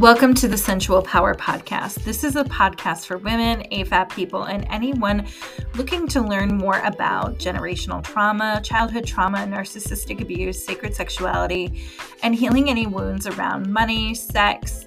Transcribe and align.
Welcome 0.00 0.32
to 0.36 0.48
the 0.48 0.56
Sensual 0.56 1.02
Power 1.02 1.34
Podcast. 1.34 2.04
This 2.04 2.24
is 2.24 2.34
a 2.34 2.44
podcast 2.44 3.04
for 3.04 3.18
women, 3.18 3.64
AFAB 3.70 4.08
people, 4.08 4.44
and 4.44 4.66
anyone 4.70 5.26
looking 5.74 6.08
to 6.08 6.22
learn 6.22 6.56
more 6.56 6.80
about 6.84 7.36
generational 7.36 8.02
trauma, 8.02 8.62
childhood 8.64 9.04
trauma, 9.04 9.40
narcissistic 9.40 10.22
abuse, 10.22 10.64
sacred 10.64 10.94
sexuality, 10.94 11.84
and 12.22 12.34
healing 12.34 12.70
any 12.70 12.86
wounds 12.86 13.26
around 13.26 13.70
money, 13.70 14.14
sex, 14.14 14.86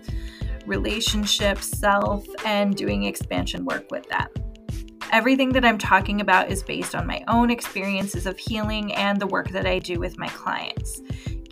relationships, 0.65 1.67
self, 1.67 2.25
and 2.43 2.75
doing 2.75 3.03
expansion 3.03 3.65
work 3.65 3.91
with 3.91 4.09
that. 4.09 4.31
Everything 5.11 5.51
that 5.51 5.63
I'm 5.63 5.77
talking 5.77 6.21
about 6.21 6.49
is 6.49 6.63
based 6.63 6.95
on 6.95 7.05
my 7.05 7.23
own 7.27 7.51
experiences 7.51 8.25
of 8.25 8.39
healing 8.39 8.91
and 8.95 9.19
the 9.19 9.27
work 9.27 9.49
that 9.49 9.67
I 9.67 9.77
do 9.77 9.99
with 9.99 10.17
my 10.17 10.29
clients. 10.29 11.03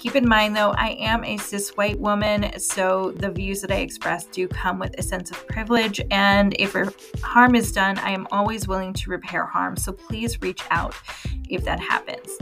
Keep 0.02 0.16
in 0.16 0.28
mind, 0.28 0.56
though, 0.56 0.72
I 0.72 0.98
am 1.00 1.24
a 1.24 1.38
cis 1.38 1.78
white 1.78 2.00
woman, 2.00 2.60
so 2.60 3.12
the 3.18 3.30
views 3.30 3.62
that 3.62 3.72
I 3.72 3.82
express 3.82 4.24
do 4.26 4.48
come 4.48 4.80
with 4.80 4.98
a 4.98 5.04
sense 5.04 5.30
of 5.30 5.46
privilege. 5.46 6.02
And 6.10 6.56
if 6.58 6.74
er, 6.74 6.92
harm 7.22 7.54
is 7.54 7.72
done, 7.72 8.00
I 8.00 8.10
am 8.10 8.26
always 8.32 8.68
willing 8.68 8.94
to 8.94 9.12
repair 9.12 9.46
harm. 9.46 9.78
So 9.78 9.94
please 9.94 10.42
reach 10.42 10.64
out 10.72 10.96
if 11.50 11.64
that 11.66 11.80
happens. 11.80 12.36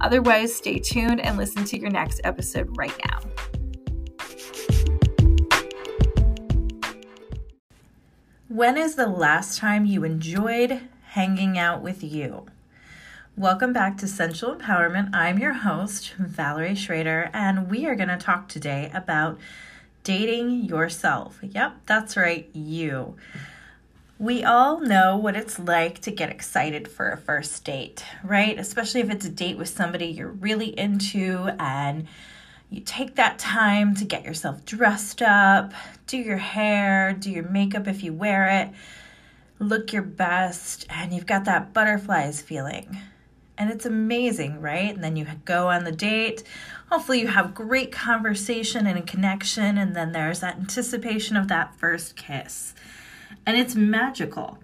Otherwise, 0.00 0.54
stay 0.54 0.78
tuned 0.78 1.20
and 1.20 1.36
listen 1.36 1.66
to 1.66 1.78
your 1.78 1.90
next 1.90 2.22
episode 2.24 2.74
right 2.78 2.98
now. 3.04 3.20
When 8.48 8.78
is 8.78 8.94
the 8.94 9.08
last 9.08 9.58
time 9.58 9.84
you 9.84 10.04
enjoyed 10.04 10.80
hanging 11.02 11.58
out 11.58 11.82
with 11.82 12.02
you? 12.02 12.46
Welcome 13.36 13.72
back 13.72 13.98
to 13.98 14.06
Sensual 14.06 14.54
Empowerment. 14.54 15.10
I'm 15.12 15.40
your 15.40 15.54
host, 15.54 16.14
Valerie 16.16 16.76
Schrader, 16.76 17.30
and 17.32 17.68
we 17.68 17.84
are 17.84 17.96
going 17.96 18.08
to 18.08 18.16
talk 18.16 18.48
today 18.48 18.92
about 18.94 19.40
dating 20.04 20.66
yourself. 20.66 21.40
Yep, 21.42 21.78
that's 21.84 22.16
right, 22.16 22.48
you. 22.52 23.16
We 24.20 24.44
all 24.44 24.78
know 24.78 25.16
what 25.16 25.34
it's 25.34 25.58
like 25.58 26.00
to 26.02 26.12
get 26.12 26.30
excited 26.30 26.86
for 26.86 27.10
a 27.10 27.16
first 27.16 27.64
date, 27.64 28.04
right? 28.22 28.56
Especially 28.56 29.00
if 29.00 29.10
it's 29.10 29.26
a 29.26 29.30
date 29.30 29.58
with 29.58 29.68
somebody 29.68 30.06
you're 30.06 30.28
really 30.28 30.78
into 30.78 31.50
and 31.58 32.06
you 32.70 32.82
take 32.82 33.16
that 33.16 33.40
time 33.40 33.96
to 33.96 34.04
get 34.04 34.24
yourself 34.24 34.64
dressed 34.64 35.22
up, 35.22 35.72
do 36.06 36.18
your 36.18 36.36
hair, 36.36 37.12
do 37.12 37.32
your 37.32 37.48
makeup 37.48 37.88
if 37.88 38.04
you 38.04 38.12
wear 38.12 38.48
it, 38.62 38.70
look 39.58 39.92
your 39.92 40.02
best, 40.02 40.86
and 40.88 41.12
you've 41.12 41.26
got 41.26 41.46
that 41.46 41.72
butterflies 41.72 42.40
feeling 42.40 42.96
and 43.56 43.70
it's 43.70 43.86
amazing, 43.86 44.60
right? 44.60 44.94
And 44.94 45.02
then 45.02 45.16
you 45.16 45.26
go 45.44 45.68
on 45.68 45.84
the 45.84 45.92
date. 45.92 46.42
Hopefully, 46.90 47.20
you 47.20 47.28
have 47.28 47.54
great 47.54 47.92
conversation 47.92 48.86
and 48.86 48.98
a 48.98 49.02
connection, 49.02 49.78
and 49.78 49.94
then 49.94 50.12
there's 50.12 50.40
that 50.40 50.56
anticipation 50.56 51.36
of 51.36 51.48
that 51.48 51.74
first 51.76 52.16
kiss. 52.16 52.74
And 53.46 53.56
it's 53.56 53.74
magical. 53.74 54.58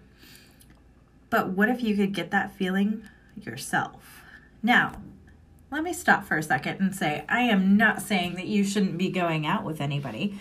But 1.29 1.51
what 1.51 1.69
if 1.69 1.83
you 1.83 1.97
could 1.97 2.13
get 2.13 2.31
that 2.33 2.53
feeling 2.53 3.05
yourself? 3.41 4.23
Now, 4.63 5.01
let 5.71 5.85
me 5.85 5.93
stop 5.93 6.25
for 6.25 6.37
a 6.37 6.43
second 6.43 6.81
and 6.81 6.95
say 6.95 7.25
I 7.29 7.43
am 7.43 7.77
not 7.77 8.03
saying 8.03 8.35
that 8.35 8.47
you 8.47 8.65
shouldn't 8.65 8.99
be 8.99 9.11
going 9.11 9.47
out 9.47 9.65
with 9.65 9.81
anybody, 9.81 10.39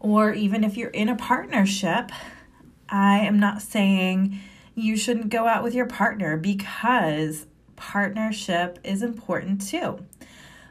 or 0.00 0.32
even 0.32 0.64
if 0.64 0.78
you're 0.78 0.90
in 0.90 1.10
a 1.10 1.16
partnership, 1.16 2.10
I 2.88 3.18
am 3.18 3.38
not 3.38 3.60
saying 3.60 4.40
you 4.74 4.96
shouldn't 4.96 5.28
go 5.28 5.46
out 5.46 5.62
with 5.62 5.74
your 5.74 5.86
partner 5.86 6.38
because 6.38 7.46
partnership 7.80 8.78
is 8.84 9.02
important 9.02 9.66
too. 9.66 9.98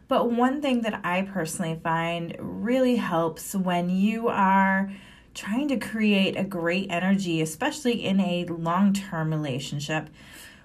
But 0.08 0.32
one 0.32 0.62
thing 0.62 0.82
that 0.82 1.02
I 1.04 1.24
personally 1.24 1.80
find 1.84 2.36
really 2.40 2.98
helps 2.98 3.56
when 3.56 3.90
you 3.90 4.28
are 4.28 4.92
trying 5.34 5.68
to 5.70 5.78
create 5.78 6.38
a 6.38 6.44
great 6.44 6.88
energy, 6.92 7.42
especially 7.42 8.06
in 8.06 8.20
a 8.20 8.46
long 8.46 8.94
term 8.94 9.32
relationship 9.32 10.10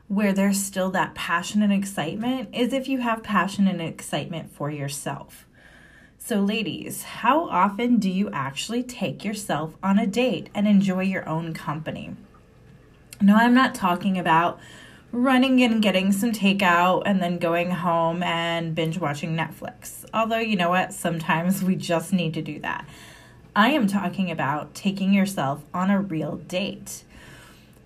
where 0.07 0.35
there's 0.35 0.63
still 0.63 0.91
that 0.91 1.15
passion 1.15 1.63
and 1.63 1.73
excitement, 1.73 2.55
is 2.55 2.75
if 2.75 2.89
you 2.89 2.99
have 2.99 3.23
passion 3.23 3.67
and 3.67 3.81
excitement 3.81 4.53
for 4.53 4.71
yourself. 4.71 5.47
So, 6.19 6.41
ladies, 6.41 7.03
how 7.03 7.49
often 7.49 7.99
do 7.99 8.11
you 8.11 8.29
actually 8.31 8.83
take 8.83 9.25
yourself 9.25 9.77
on 9.83 9.99
a 9.99 10.07
date 10.07 10.51
and 10.55 10.69
enjoy 10.69 11.05
your 11.05 11.27
own 11.27 11.55
company? 11.55 12.17
No, 13.21 13.37
I'm 13.37 13.55
not 13.55 13.75
talking 13.75 14.19
about 14.19 14.61
running 15.15 15.63
and 15.63 15.81
getting 15.81 16.11
some 16.11 16.33
takeout 16.33 17.03
and 17.07 17.23
then 17.23 17.39
going 17.39 17.71
home 17.71 18.21
and 18.25 18.75
binge 18.75 18.99
watching 18.99 19.37
Netflix. 19.37 20.05
Although, 20.13 20.41
you 20.41 20.57
know 20.57 20.71
what? 20.71 20.93
Sometimes 20.93 21.63
we 21.63 21.77
just 21.77 22.13
need 22.13 22.35
to 22.35 22.43
do 22.43 22.59
that. 22.61 22.85
I 23.55 23.71
am 23.71 23.87
talking 23.87 24.33
about 24.33 24.75
taking 24.75 25.13
yourself 25.13 25.63
on 25.73 25.89
a 25.89 26.01
real 26.01 26.37
date. 26.37 27.05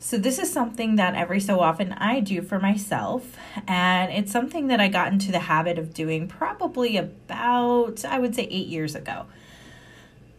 So, 0.01 0.17
this 0.17 0.39
is 0.39 0.51
something 0.51 0.97
that 0.97 1.17
every 1.17 1.41
so 1.41 1.61
often 1.61 1.93
I 1.93 2.21
do 2.21 2.41
for 2.41 2.59
myself, 2.59 3.37
and 3.67 4.11
it's 4.11 4.33
something 4.33 4.69
that 4.69 4.81
I 4.81 4.89
got 4.89 5.13
into 5.13 5.31
the 5.31 5.41
habit 5.41 5.79
of 5.79 5.93
doing 5.93 6.29
probably 6.29 6.97
about, 6.97 8.05
I 8.07 8.19
would 8.19 8.35
say, 8.35 8.45
eight 8.45 8.69
years 8.69 8.95
ago. 8.95 9.27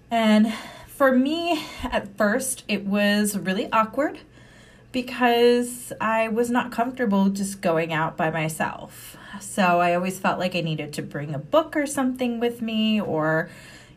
And 0.10 0.52
for 0.88 1.12
me, 1.12 1.64
at 1.84 2.18
first, 2.18 2.64
it 2.68 2.86
was 2.86 3.38
really 3.38 3.72
awkward 3.72 4.20
because 4.92 5.94
I 6.02 6.28
was 6.30 6.50
not 6.50 6.72
comfortable 6.72 7.30
just 7.30 7.62
going 7.62 7.94
out 7.94 8.18
by 8.18 8.30
myself. 8.32 9.18
So 9.40 9.80
I 9.80 9.94
always 9.94 10.20
felt 10.20 10.40
like 10.40 10.56
I 10.56 10.62
needed 10.62 10.94
to 10.94 11.02
bring 11.02 11.34
a 11.34 11.40
book 11.40 11.76
or 11.76 11.86
something 11.86 12.40
with 12.40 12.62
me 12.62 13.00
or, 13.00 13.50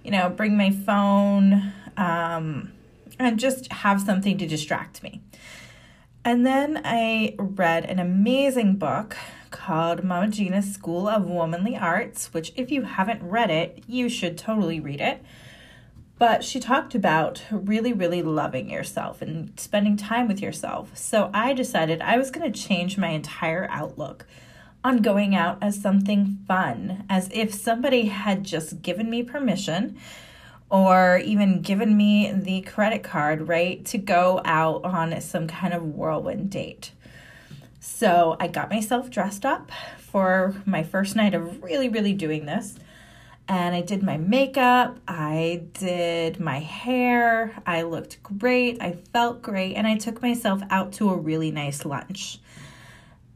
you 0.05 0.11
know, 0.11 0.29
bring 0.29 0.57
my 0.57 0.71
phone 0.71 1.73
um, 1.97 2.73
and 3.19 3.39
just 3.39 3.73
have 3.73 4.01
something 4.01 4.37
to 4.39 4.47
distract 4.47 5.03
me. 5.03 5.23
And 6.25 6.47
then 6.47 6.81
I 6.85 7.35
read 7.39 7.85
an 7.87 7.99
amazing 7.99 8.77
book 8.77 9.17
called 9.51 10.05
Mama 10.05 10.29
Gena's 10.29 10.73
School 10.73 11.09
of 11.09 11.25
Womanly 11.25 11.77
Arts, 11.77 12.33
which, 12.33 12.53
if 12.55 12.71
you 12.71 12.83
haven't 12.83 13.23
read 13.23 13.51
it, 13.51 13.83
you 13.89 14.09
should 14.09 14.39
totally 14.39 14.79
read 14.79 15.01
it. 15.01 15.23
But 16.23 16.45
she 16.45 16.61
talked 16.61 16.95
about 16.95 17.43
really, 17.51 17.93
really 17.93 18.23
loving 18.23 18.71
yourself 18.71 19.23
and 19.23 19.59
spending 19.59 19.97
time 19.97 20.29
with 20.29 20.41
yourself. 20.41 20.97
So 20.97 21.33
I 21.35 21.53
decided 21.53 22.01
I 22.01 22.17
was 22.17 22.31
going 22.31 22.53
to 22.53 22.57
change 22.57 22.97
my 22.97 23.09
entire 23.09 23.67
outlook 23.69 24.25
on 24.85 25.03
going 25.03 25.35
out 25.35 25.59
as 25.61 25.83
something 25.83 26.39
fun, 26.47 27.07
as 27.11 27.29
if 27.33 27.53
somebody 27.53 28.05
had 28.05 28.45
just 28.45 28.83
given 28.83 29.11
me 29.11 29.25
permission 29.25 29.99
or 30.71 31.19
even 31.25 31.61
given 31.61 31.97
me 31.97 32.31
the 32.31 32.61
credit 32.61 33.03
card, 33.03 33.49
right, 33.49 33.85
to 33.87 33.99
go 33.99 34.41
out 34.45 34.85
on 34.85 35.21
some 35.21 35.49
kind 35.49 35.75
of 35.75 35.83
whirlwind 35.83 36.51
date. 36.51 36.93
So 37.81 38.37
I 38.39 38.47
got 38.47 38.71
myself 38.71 39.11
dressed 39.11 39.45
up 39.45 39.73
for 39.99 40.55
my 40.67 40.85
first 40.85 41.17
night 41.17 41.35
of 41.35 41.65
really, 41.65 41.89
really 41.89 42.13
doing 42.13 42.47
this 42.47 42.77
and 43.49 43.75
I 43.75 43.81
did 43.81 44.03
my 44.03 44.17
makeup, 44.17 44.99
I 45.09 45.65
did 45.75 46.39
my 46.39 46.61
hair, 46.61 47.61
I 47.67 47.83
looked 47.83 48.23
great, 48.23 48.81
I 48.81 48.93
felt 49.13 49.43
great, 49.43 49.75
and 49.75 49.87
I 49.87 49.97
took 49.97 50.23
myself 50.23 50.63
out 50.71 50.93
to 50.95 51.11
a 51.11 51.17
really 51.17 51.51
nice 51.51 51.85
lunch. 51.85 52.39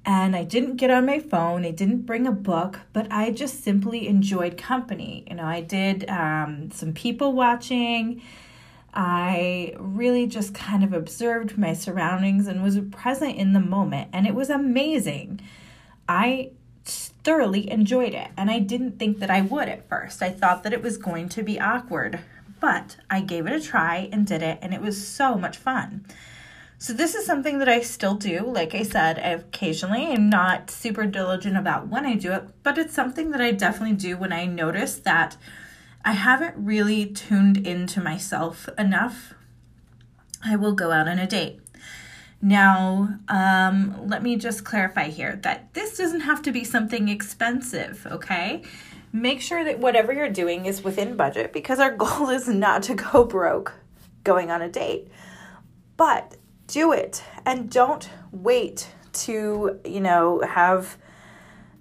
And 0.05 0.37
I 0.37 0.45
didn't 0.45 0.77
get 0.77 0.91
on 0.91 1.05
my 1.05 1.19
phone, 1.19 1.65
I 1.65 1.73
didn't 1.73 2.07
bring 2.07 2.27
a 2.27 2.33
book, 2.33 2.81
but 2.93 3.11
I 3.11 3.33
just 3.33 3.65
simply 3.65 4.07
enjoyed 4.07 4.57
company. 4.57 5.25
You 5.29 5.37
know, 5.37 5.45
I 5.45 5.61
did 5.61 6.09
um, 6.09 6.71
some 6.71 6.93
people 6.93 7.33
watching. 7.33 8.23
I 8.95 9.75
really 9.79 10.27
just 10.27 10.55
kind 10.55 10.85
of 10.85 10.93
observed 10.93 11.59
my 11.59 11.75
surroundings 11.75 12.47
and 12.47 12.63
was 12.63 12.79
present 12.93 13.37
in 13.37 13.53
the 13.53 13.61
moment, 13.61 14.11
and 14.13 14.27
it 14.27 14.35
was 14.35 14.49
amazing. 14.49 15.41
I 16.09 16.53
thoroughly 17.27 17.69
enjoyed 17.73 18.15
it, 18.15 18.29
and 18.37 18.49
I 18.49 18.61
didn't 18.61 19.01
think 19.01 19.19
that 19.19 19.33
I 19.33 19.41
would 19.41 19.69
at 19.69 19.89
first. 19.89 20.23
I 20.23 20.31
thought 20.31 20.63
that 20.63 20.73
it 20.73 20.81
was 20.81 20.97
going 20.97 21.29
to 21.31 21.43
be 21.43 21.59
awkward, 21.59 22.21
but 22.61 22.99
I 23.11 23.21
gave 23.21 23.49
it 23.49 23.53
a 23.53 23.61
try 23.61 24.09
and 24.13 24.25
did 24.25 24.43
it, 24.43 24.61
and 24.63 24.73
it 24.73 24.81
was 24.81 25.05
so 25.05 25.35
much 25.35 25.57
fun. 25.57 26.07
So, 26.79 26.93
this 26.93 27.17
is 27.17 27.27
something 27.27 27.59
that 27.59 27.69
I 27.69 27.81
still 27.81 28.15
do. 28.15 28.43
Like 28.47 28.77
I 28.77 28.85
said, 28.85 29.19
occasionally 29.19 30.07
I'm 30.07 30.31
not 30.31 30.71
super 30.71 31.05
diligent 31.05 31.57
about 31.57 31.89
when 31.89 32.07
I 32.07 32.15
do 32.15 32.33
it, 32.33 32.45
but 32.63 32.79
it's 32.79 32.95
something 32.95 33.33
that 33.33 33.41
I 33.41 33.51
definitely 33.51 33.97
do 33.97 34.17
when 34.17 34.33
I 34.33 34.47
notice 34.47 34.95
that 34.99 35.37
I 36.05 36.13
haven't 36.13 36.55
really 36.57 37.07
tuned 37.07 37.57
into 37.57 38.01
myself 38.01 38.69
enough. 38.79 39.35
I 40.45 40.55
will 40.55 40.75
go 40.75 40.93
out 40.93 41.09
on 41.09 41.19
a 41.19 41.27
date. 41.27 41.59
Now, 42.43 43.19
um, 43.29 44.07
let 44.07 44.23
me 44.23 44.37
just 44.37 44.65
clarify 44.65 45.09
here 45.09 45.41
that 45.43 45.73
this 45.75 45.97
doesn't 45.97 46.21
have 46.21 46.43
to 46.43 46.53
be 46.53 46.65
something 46.65 47.09
expensive, 47.09 48.07
okay? 48.11 48.63
Make 49.13 49.41
sure 49.41 49.65
that 49.65 49.79
whatever 49.79 50.13
you're 50.13 50.29
doing 50.29 50.67
is 50.67 50.85
within 50.85 51.17
budget 51.17 51.53
because 51.53 51.81
our 51.81 51.91
goal 51.97 52.29
is 52.29 52.49
not 52.49 52.83
to 52.85 52.95
go 52.95 53.25
broke 53.25 53.75
going 54.25 54.51
on 54.51 54.61
a 54.61 54.69
date. 54.69 55.09
But 55.97 56.37
do 56.67 56.93
it 56.93 57.23
and 57.47 57.71
don't 57.71 58.09
wait 58.33 58.91
to, 59.13 59.81
you 59.85 60.01
know, 60.01 60.43
have 60.47 60.99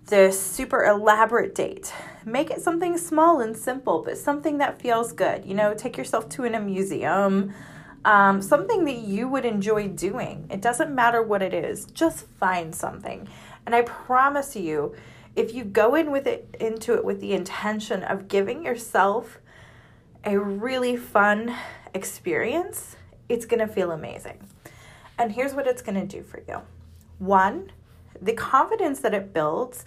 this 0.05 0.39
super 0.39 0.85
elaborate 0.85 1.55
date. 1.55 1.91
Make 2.23 2.51
it 2.51 2.61
something 2.61 2.97
small 2.97 3.41
and 3.41 3.57
simple, 3.57 4.03
but 4.03 4.17
something 4.17 4.59
that 4.59 4.81
feels 4.81 5.11
good. 5.11 5.45
You 5.45 5.55
know, 5.55 5.73
take 5.73 5.97
yourself 5.97 6.29
to 6.29 6.43
an, 6.43 6.55
a 6.55 6.59
museum, 6.59 7.53
um, 8.05 8.41
something 8.41 8.85
that 8.85 8.99
you 8.99 9.27
would 9.27 9.45
enjoy 9.45 9.87
doing. 9.87 10.47
It 10.51 10.61
doesn't 10.61 10.93
matter 10.93 11.21
what 11.21 11.41
it 11.41 11.53
is, 11.53 11.85
just 11.85 12.27
find 12.27 12.73
something. 12.73 13.27
And 13.65 13.73
I 13.73 13.81
promise 13.81 14.55
you, 14.55 14.95
if 15.35 15.53
you 15.53 15.65
go 15.65 15.95
in 15.95 16.11
with 16.11 16.27
it 16.27 16.55
into 16.59 16.93
it 16.93 17.03
with 17.03 17.19
the 17.19 17.33
intention 17.33 18.03
of 18.03 18.27
giving 18.27 18.63
yourself 18.63 19.39
a 20.23 20.39
really 20.39 20.95
fun 20.95 21.53
experience, 21.93 22.95
it's 23.27 23.45
going 23.45 23.59
to 23.59 23.67
feel 23.67 23.91
amazing. 23.91 24.47
And 25.17 25.31
here's 25.31 25.53
what 25.53 25.67
it's 25.67 25.81
going 25.81 25.99
to 25.99 26.05
do 26.05 26.23
for 26.23 26.41
you. 26.47 26.61
One, 27.17 27.71
the 28.21 28.33
confidence 28.33 28.99
that 28.99 29.13
it 29.13 29.33
builds 29.33 29.83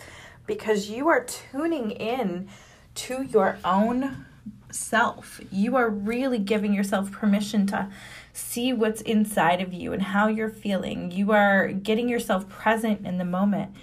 because 0.46 0.90
you 0.90 1.08
are 1.08 1.24
tuning 1.24 1.92
in 1.92 2.48
to 2.94 3.22
your 3.22 3.58
own 3.64 4.26
self. 4.70 5.40
You 5.50 5.76
are 5.76 5.88
really 5.88 6.38
giving 6.38 6.72
yourself 6.72 7.10
permission 7.10 7.66
to 7.68 7.88
see 8.32 8.72
what's 8.72 9.00
inside 9.02 9.60
of 9.60 9.72
you 9.72 9.92
and 9.92 10.02
how 10.02 10.28
you're 10.28 10.50
feeling. 10.50 11.10
You 11.10 11.32
are 11.32 11.68
getting 11.68 12.08
yourself 12.08 12.48
present 12.48 13.06
in 13.06 13.18
the 13.18 13.24
moment. 13.24 13.74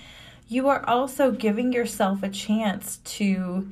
You 0.48 0.68
are 0.70 0.88
also 0.88 1.32
giving 1.32 1.74
yourself 1.74 2.24
a 2.24 2.30
chance 2.30 2.98
to 2.98 3.70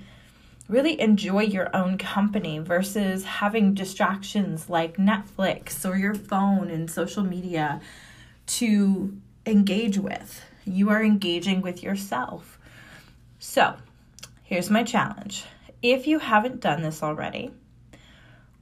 really 0.68 1.00
enjoy 1.00 1.44
your 1.44 1.75
own 1.75 1.98
company 1.98 2.60
versus 2.60 3.24
having 3.25 3.74
distractions 3.74 4.69
like 4.69 4.98
Netflix 4.98 5.88
or 5.88 5.98
your 5.98 6.15
phone 6.15 6.69
and 6.69 6.89
social 6.89 7.24
media 7.24 7.80
to 8.45 9.15
engage 9.45 9.98
with. 9.98 10.44
You 10.65 10.89
are 10.89 11.04
engaging 11.04 11.62
with 11.62 11.83
yourself. 11.83 12.57
So, 13.39 13.75
here's 14.44 14.69
my 14.69 14.83
challenge. 14.83 15.44
If 15.83 16.07
you 16.07 16.18
haven't 16.18 16.62
done 16.62 16.81
this 16.81 17.03
already, 17.03 17.51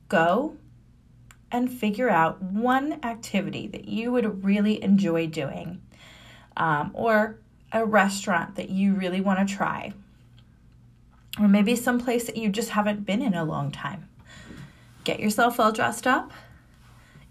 go 0.10 0.58
and 1.52 1.72
figure 1.72 2.10
out 2.10 2.42
one 2.42 3.00
activity 3.04 3.68
that 3.68 3.88
you 3.88 4.12
would 4.12 4.44
really 4.44 4.84
enjoy 4.84 5.28
doing 5.28 5.82
um, 6.58 6.92
or 6.94 7.38
a 7.72 7.86
restaurant 7.86 8.56
that 8.56 8.70
you 8.70 8.96
really 8.96 9.22
want 9.22 9.48
to 9.48 9.56
try 9.56 9.94
or 11.40 11.48
maybe 11.48 11.76
someplace 11.76 12.26
that 12.26 12.38
you 12.38 12.50
just 12.50 12.72
haven't 12.72 13.06
been 13.06 13.22
in 13.22 13.34
a 13.34 13.46
long 13.46 13.72
time. 13.72 14.10
Get 15.04 15.20
yourself 15.20 15.60
all 15.60 15.72
dressed 15.72 16.06
up. 16.06 16.32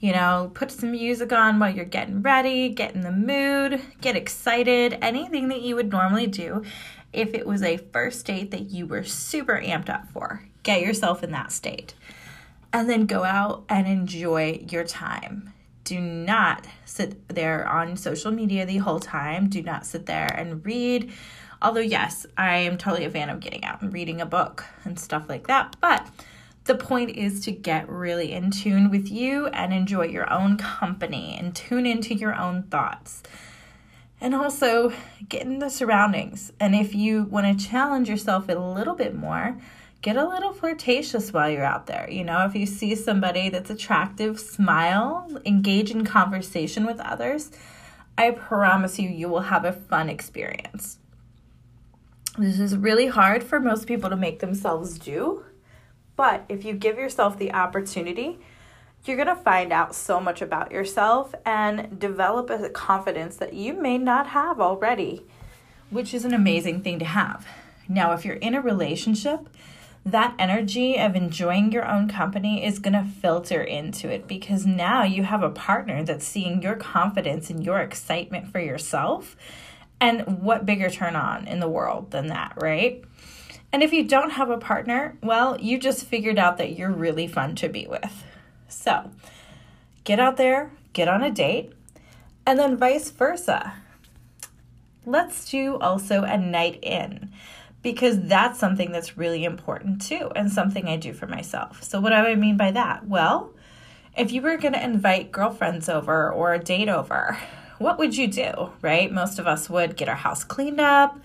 You 0.00 0.12
know, 0.12 0.50
put 0.54 0.70
some 0.70 0.92
music 0.92 1.30
on 1.30 1.58
while 1.58 1.74
you're 1.74 1.84
getting 1.84 2.22
ready, 2.22 2.70
get 2.70 2.94
in 2.94 3.02
the 3.02 3.12
mood, 3.12 3.82
get 4.00 4.16
excited, 4.16 4.96
anything 5.02 5.48
that 5.48 5.60
you 5.60 5.76
would 5.76 5.90
normally 5.90 6.26
do 6.26 6.64
if 7.12 7.34
it 7.34 7.46
was 7.46 7.62
a 7.62 7.76
first 7.76 8.26
date 8.26 8.50
that 8.50 8.70
you 8.70 8.86
were 8.86 9.04
super 9.04 9.60
amped 9.60 9.88
up 9.88 10.08
for. 10.08 10.44
Get 10.62 10.82
yourself 10.82 11.22
in 11.22 11.32
that 11.32 11.52
state. 11.52 11.94
And 12.72 12.88
then 12.88 13.06
go 13.06 13.24
out 13.24 13.64
and 13.68 13.86
enjoy 13.86 14.64
your 14.68 14.84
time. 14.84 15.52
Do 15.82 15.98
not 15.98 16.66
sit 16.84 17.28
there 17.28 17.66
on 17.66 17.96
social 17.96 18.30
media 18.30 18.64
the 18.64 18.78
whole 18.78 19.00
time. 19.00 19.48
Do 19.48 19.62
not 19.62 19.86
sit 19.86 20.06
there 20.06 20.32
and 20.36 20.64
read 20.64 21.12
Although, 21.62 21.80
yes, 21.80 22.26
I 22.38 22.58
am 22.58 22.78
totally 22.78 23.04
a 23.04 23.10
fan 23.10 23.28
of 23.28 23.40
getting 23.40 23.64
out 23.64 23.82
and 23.82 23.92
reading 23.92 24.20
a 24.20 24.26
book 24.26 24.64
and 24.84 24.98
stuff 24.98 25.28
like 25.28 25.46
that. 25.48 25.76
But 25.80 26.06
the 26.64 26.74
point 26.74 27.16
is 27.16 27.44
to 27.44 27.52
get 27.52 27.88
really 27.88 28.32
in 28.32 28.50
tune 28.50 28.90
with 28.90 29.10
you 29.10 29.48
and 29.48 29.72
enjoy 29.72 30.06
your 30.06 30.30
own 30.32 30.56
company 30.56 31.36
and 31.38 31.54
tune 31.54 31.84
into 31.84 32.14
your 32.14 32.34
own 32.34 32.62
thoughts. 32.64 33.22
And 34.20 34.34
also 34.34 34.92
get 35.28 35.42
in 35.42 35.60
the 35.60 35.70
surroundings. 35.70 36.52
And 36.60 36.74
if 36.74 36.94
you 36.94 37.24
want 37.24 37.58
to 37.58 37.66
challenge 37.66 38.08
yourself 38.08 38.48
a 38.48 38.54
little 38.54 38.94
bit 38.94 39.14
more, 39.14 39.58
get 40.02 40.16
a 40.16 40.28
little 40.28 40.52
flirtatious 40.52 41.32
while 41.32 41.48
you're 41.48 41.64
out 41.64 41.86
there. 41.86 42.08
You 42.10 42.24
know, 42.24 42.44
if 42.44 42.54
you 42.54 42.66
see 42.66 42.94
somebody 42.94 43.48
that's 43.48 43.70
attractive, 43.70 44.38
smile, 44.38 45.28
engage 45.46 45.90
in 45.90 46.04
conversation 46.04 46.84
with 46.84 47.00
others. 47.00 47.50
I 48.18 48.32
promise 48.32 48.98
you, 48.98 49.08
you 49.08 49.28
will 49.28 49.40
have 49.40 49.64
a 49.64 49.72
fun 49.72 50.10
experience. 50.10 50.98
This 52.38 52.60
is 52.60 52.76
really 52.76 53.06
hard 53.06 53.42
for 53.42 53.58
most 53.58 53.86
people 53.86 54.10
to 54.10 54.16
make 54.16 54.40
themselves 54.40 54.98
do, 54.98 55.44
but 56.16 56.44
if 56.48 56.64
you 56.64 56.74
give 56.74 56.96
yourself 56.96 57.38
the 57.38 57.52
opportunity, 57.52 58.38
you're 59.08 59.16
going 59.16 59.34
to 59.34 59.42
find 59.42 59.72
out 59.72 59.94
so 59.94 60.20
much 60.20 60.42
about 60.42 60.72
yourself 60.72 61.34
and 61.44 61.98
develop 61.98 62.50
a 62.50 62.68
confidence 62.68 63.36
that 63.36 63.54
you 63.54 63.72
may 63.72 63.98
not 63.98 64.28
have 64.28 64.60
already, 64.60 65.24
which 65.88 66.12
is 66.12 66.24
an 66.24 66.34
amazing 66.34 66.82
thing 66.82 66.98
to 66.98 67.04
have. 67.04 67.46
Now, 67.88 68.12
if 68.12 68.24
you're 68.24 68.36
in 68.36 68.54
a 68.54 68.60
relationship, 68.60 69.48
that 70.04 70.34
energy 70.38 70.98
of 70.98 71.14
enjoying 71.14 71.72
your 71.72 71.86
own 71.86 72.08
company 72.08 72.64
is 72.64 72.78
going 72.78 72.94
to 72.94 73.04
filter 73.04 73.62
into 73.62 74.08
it 74.08 74.26
because 74.26 74.64
now 74.64 75.02
you 75.02 75.24
have 75.24 75.42
a 75.42 75.50
partner 75.50 76.02
that's 76.02 76.26
seeing 76.26 76.62
your 76.62 76.76
confidence 76.76 77.50
and 77.50 77.64
your 77.64 77.80
excitement 77.80 78.50
for 78.50 78.60
yourself 78.60 79.36
and 80.00 80.42
what 80.42 80.64
bigger 80.64 80.88
turn 80.88 81.16
on 81.16 81.46
in 81.46 81.60
the 81.60 81.68
world 81.68 82.10
than 82.12 82.28
that, 82.28 82.54
right? 82.56 83.04
And 83.72 83.82
if 83.82 83.92
you 83.92 84.04
don't 84.04 84.30
have 84.30 84.50
a 84.50 84.58
partner, 84.58 85.16
well, 85.22 85.60
you 85.60 85.78
just 85.78 86.06
figured 86.06 86.38
out 86.38 86.56
that 86.58 86.76
you're 86.76 86.90
really 86.90 87.26
fun 87.26 87.54
to 87.56 87.68
be 87.68 87.86
with. 87.86 88.24
So 88.70 89.10
get 90.04 90.18
out 90.18 90.36
there, 90.36 90.70
get 90.92 91.08
on 91.08 91.22
a 91.22 91.30
date, 91.30 91.72
and 92.46 92.58
then 92.58 92.76
vice 92.76 93.10
versa. 93.10 93.74
Let's 95.06 95.50
do 95.50 95.76
also 95.78 96.22
a 96.22 96.36
night 96.36 96.78
in 96.82 97.30
because 97.82 98.20
that's 98.20 98.58
something 98.58 98.92
that's 98.92 99.16
really 99.16 99.44
important 99.44 100.02
too, 100.02 100.30
and 100.36 100.52
something 100.52 100.86
I 100.86 100.96
do 100.96 101.12
for 101.12 101.26
myself. 101.26 101.82
So, 101.82 102.00
what 102.00 102.10
do 102.10 102.16
I 102.16 102.34
mean 102.34 102.56
by 102.56 102.70
that? 102.72 103.06
Well, 103.06 103.52
if 104.16 104.32
you 104.32 104.42
were 104.42 104.56
going 104.56 104.74
to 104.74 104.84
invite 104.84 105.32
girlfriends 105.32 105.88
over 105.88 106.30
or 106.30 106.52
a 106.52 106.58
date 106.58 106.88
over, 106.88 107.38
what 107.78 107.98
would 107.98 108.16
you 108.16 108.28
do, 108.28 108.70
right? 108.82 109.10
Most 109.10 109.38
of 109.38 109.46
us 109.46 109.70
would 109.70 109.96
get 109.96 110.08
our 110.08 110.16
house 110.16 110.44
cleaned 110.44 110.80
up. 110.80 111.18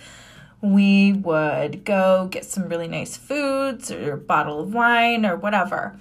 We 0.62 1.12
would 1.14 1.84
go 1.84 2.28
get 2.32 2.46
some 2.46 2.70
really 2.70 2.88
nice 2.88 3.18
foods 3.18 3.92
or 3.92 4.14
a 4.14 4.18
bottle 4.18 4.62
of 4.62 4.74
wine 4.74 5.26
or 5.26 5.36
whatever 5.36 6.00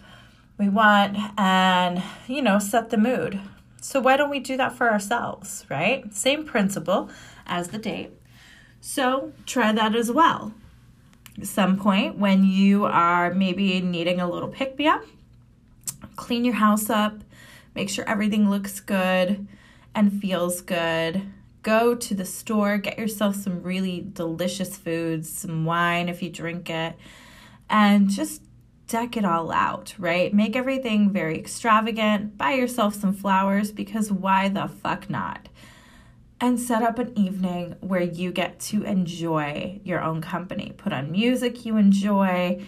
we 0.58 0.68
want 0.68 1.16
and, 1.38 2.02
you 2.26 2.42
know, 2.42 2.58
set 2.58 2.90
the 2.90 2.96
mood. 2.96 3.40
So, 3.80 4.00
why 4.00 4.16
don't 4.16 4.30
we 4.30 4.40
do 4.40 4.56
that 4.56 4.72
for 4.72 4.90
ourselves, 4.90 5.66
right? 5.68 6.14
Same 6.14 6.44
principle 6.44 7.10
as 7.46 7.68
the 7.68 7.78
date. 7.78 8.12
So, 8.80 9.32
try 9.46 9.72
that 9.72 9.94
as 9.94 10.10
well. 10.10 10.54
Some 11.42 11.78
point 11.78 12.16
when 12.16 12.44
you 12.44 12.84
are 12.84 13.34
maybe 13.34 13.80
needing 13.80 14.20
a 14.20 14.30
little 14.30 14.48
pick 14.48 14.78
me 14.78 14.86
up, 14.86 15.04
clean 16.16 16.44
your 16.44 16.54
house 16.54 16.88
up, 16.88 17.18
make 17.74 17.90
sure 17.90 18.08
everything 18.08 18.48
looks 18.48 18.78
good 18.80 19.46
and 19.94 20.20
feels 20.20 20.60
good. 20.60 21.22
Go 21.62 21.94
to 21.94 22.14
the 22.14 22.24
store, 22.24 22.78
get 22.78 22.98
yourself 22.98 23.36
some 23.36 23.62
really 23.62 24.06
delicious 24.12 24.76
foods, 24.76 25.30
some 25.30 25.64
wine 25.64 26.08
if 26.08 26.22
you 26.22 26.30
drink 26.30 26.70
it, 26.70 26.94
and 27.68 28.08
just 28.08 28.42
deck 28.86 29.16
it 29.16 29.24
all 29.24 29.50
out, 29.50 29.94
right? 29.98 30.32
Make 30.32 30.56
everything 30.56 31.10
very 31.10 31.38
extravagant. 31.38 32.36
Buy 32.36 32.52
yourself 32.52 32.94
some 32.94 33.12
flowers 33.12 33.72
because 33.72 34.12
why 34.12 34.48
the 34.48 34.68
fuck 34.68 35.08
not? 35.08 35.48
And 36.40 36.60
set 36.60 36.82
up 36.82 36.98
an 36.98 37.16
evening 37.18 37.76
where 37.80 38.02
you 38.02 38.32
get 38.32 38.60
to 38.60 38.82
enjoy 38.82 39.80
your 39.84 40.02
own 40.02 40.20
company. 40.20 40.74
Put 40.76 40.92
on 40.92 41.10
music 41.10 41.64
you 41.64 41.76
enjoy 41.76 42.64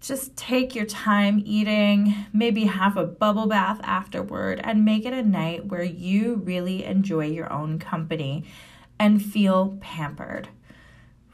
just 0.00 0.34
take 0.34 0.74
your 0.74 0.86
time 0.86 1.42
eating, 1.44 2.14
maybe 2.32 2.64
have 2.64 2.96
a 2.96 3.04
bubble 3.04 3.46
bath 3.46 3.80
afterward, 3.82 4.60
and 4.64 4.84
make 4.84 5.04
it 5.04 5.12
a 5.12 5.22
night 5.22 5.66
where 5.66 5.82
you 5.82 6.36
really 6.36 6.84
enjoy 6.84 7.26
your 7.26 7.52
own 7.52 7.78
company 7.78 8.44
and 8.98 9.22
feel 9.22 9.76
pampered. 9.80 10.48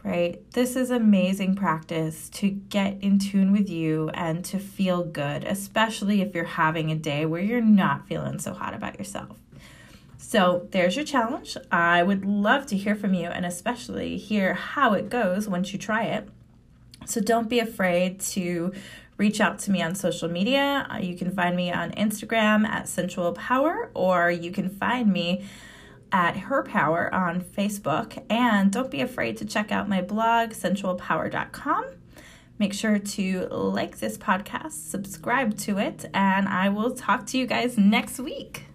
Right? 0.07 0.41
This 0.53 0.77
is 0.77 0.93
amazing 0.93 1.57
practice 1.57 2.29
to 2.31 2.49
get 2.49 3.03
in 3.03 3.19
tune 3.19 3.51
with 3.51 3.69
you 3.69 4.09
and 4.11 4.45
to 4.45 4.61
feel 4.61 5.03
good, 5.03 5.43
especially 5.43 6.21
if 6.21 6.33
you're 6.33 6.45
having 6.45 6.93
a 6.93 6.95
day 6.95 7.27
where 7.27 7.43
you're 7.43 7.61
not 7.61 8.07
feeling 8.07 8.39
so 8.39 8.55
hot 8.55 8.73
about 8.73 8.99
yourself. 9.01 9.37
So, 10.17 10.69
there's 10.71 10.95
your 10.95 11.05
challenge. 11.05 11.57
I 11.73 12.05
would 12.05 12.25
love 12.25 12.67
to 12.67 12.77
hear 12.77 12.95
from 12.95 13.15
you 13.15 13.27
and 13.27 13.45
especially 13.45 14.17
hear 14.17 14.55
how 14.55 14.93
it 14.93 15.09
goes 15.09 15.49
once 15.49 15.73
you 15.73 15.79
try 15.79 16.05
it. 16.05 16.29
So 17.07 17.21
don't 17.21 17.49
be 17.49 17.61
afraid 17.61 18.21
to 18.21 18.73
reach 19.17 19.41
out 19.41 19.59
to 19.61 19.71
me 19.71 19.81
on 19.81 19.95
social 19.95 20.29
media. 20.29 20.87
Uh, 20.93 20.99
you 20.99 21.17
can 21.17 21.31
find 21.31 21.57
me 21.57 21.71
on 21.73 21.93
Instagram 21.93 22.67
at 22.67 22.89
Sensual 22.89 23.33
Power, 23.33 23.91
or 23.95 24.31
you 24.31 24.51
can 24.51 24.69
find 24.69 25.13
me 25.13 25.45
at 26.13 26.37
Her 26.37 26.63
Power 26.63 27.13
on 27.13 27.41
Facebook. 27.41 28.23
And 28.31 28.71
don't 28.71 28.91
be 28.91 29.01
afraid 29.01 29.37
to 29.39 29.45
check 29.45 29.73
out 29.73 29.89
my 29.89 30.03
blog, 30.03 30.51
sensualpower.com. 30.51 31.87
Make 32.59 32.73
sure 32.73 32.99
to 32.99 33.47
like 33.49 33.99
this 33.99 34.17
podcast, 34.17 34.73
subscribe 34.73 35.59
to 35.59 35.79
it, 35.79 36.07
and 36.15 36.49
I 36.49 36.71
will 36.71 36.93
talk 36.95 37.27
to 37.27 37.39
you 37.39 37.47
guys 37.47 37.77
next 37.77 38.19
week. 38.19 38.66